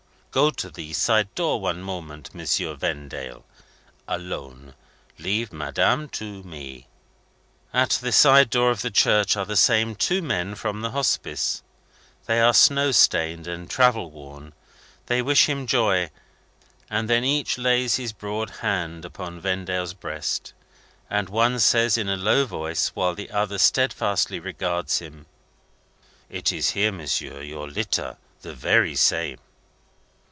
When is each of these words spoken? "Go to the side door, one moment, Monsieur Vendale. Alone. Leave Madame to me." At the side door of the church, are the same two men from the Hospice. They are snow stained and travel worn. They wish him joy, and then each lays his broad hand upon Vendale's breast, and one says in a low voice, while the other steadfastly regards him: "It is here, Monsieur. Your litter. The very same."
"Go 0.33 0.49
to 0.49 0.69
the 0.69 0.93
side 0.93 1.35
door, 1.35 1.59
one 1.59 1.81
moment, 1.81 2.33
Monsieur 2.33 2.73
Vendale. 2.73 3.45
Alone. 4.07 4.75
Leave 5.19 5.51
Madame 5.51 6.07
to 6.07 6.41
me." 6.43 6.87
At 7.73 7.99
the 8.01 8.13
side 8.13 8.49
door 8.49 8.71
of 8.71 8.81
the 8.81 8.91
church, 8.91 9.35
are 9.35 9.43
the 9.45 9.57
same 9.57 9.93
two 9.93 10.21
men 10.21 10.55
from 10.55 10.79
the 10.79 10.91
Hospice. 10.91 11.63
They 12.27 12.39
are 12.39 12.53
snow 12.53 12.91
stained 12.93 13.45
and 13.45 13.69
travel 13.69 14.09
worn. 14.09 14.53
They 15.07 15.21
wish 15.21 15.49
him 15.49 15.67
joy, 15.67 16.09
and 16.89 17.09
then 17.09 17.25
each 17.25 17.57
lays 17.57 17.97
his 17.97 18.13
broad 18.13 18.51
hand 18.61 19.03
upon 19.03 19.41
Vendale's 19.41 19.93
breast, 19.93 20.53
and 21.09 21.27
one 21.27 21.59
says 21.59 21.97
in 21.97 22.07
a 22.07 22.15
low 22.15 22.45
voice, 22.45 22.87
while 22.93 23.15
the 23.15 23.31
other 23.31 23.57
steadfastly 23.57 24.39
regards 24.39 24.99
him: 24.99 25.25
"It 26.29 26.53
is 26.53 26.69
here, 26.69 26.93
Monsieur. 26.93 27.41
Your 27.41 27.67
litter. 27.69 28.15
The 28.43 28.53
very 28.55 28.95
same." 28.95 29.37